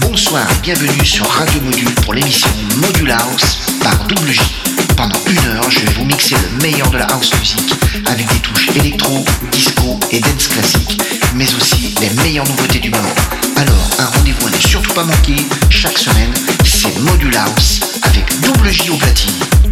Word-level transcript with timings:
Bonsoir, 0.00 0.46
bienvenue 0.62 1.04
sur 1.04 1.24
Radio 1.26 1.60
Module 1.60 1.90
pour 2.02 2.14
l'émission 2.14 2.48
Module 2.76 3.12
House 3.12 3.58
par 3.82 3.96
Double 4.06 4.32
J. 4.32 4.40
Pendant 4.96 5.20
une 5.28 5.38
heure, 5.50 5.70
je 5.70 5.80
vais 5.80 5.92
vous 5.92 6.04
mixer 6.04 6.34
le 6.34 6.62
meilleur 6.62 6.90
de 6.90 6.98
la 6.98 7.04
house 7.06 7.30
music 7.38 7.74
avec 8.06 8.26
des 8.26 8.40
touches 8.40 8.70
électro, 8.74 9.24
disco 9.52 10.00
et 10.10 10.18
dance 10.20 10.48
classique, 10.48 11.00
mais 11.36 11.46
aussi 11.54 11.94
les 12.00 12.10
meilleures 12.22 12.48
nouveautés 12.48 12.80
du 12.80 12.90
moment. 12.90 13.14
Alors, 13.56 13.90
un 14.00 14.06
rendez-vous 14.06 14.48
à 14.48 14.50
ne 14.50 14.56
surtout 14.56 14.94
pas 14.94 15.04
manquer, 15.04 15.36
chaque 15.70 15.98
semaine, 15.98 16.34
c'est 16.64 16.98
Module 16.98 17.36
House 17.36 17.80
avec 18.02 18.24
Double 18.40 18.70
J 18.70 18.90
au 18.90 18.96
platine. 18.96 19.67